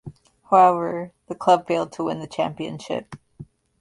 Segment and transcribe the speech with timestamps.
[0.49, 3.13] However, the club failed to win the championship.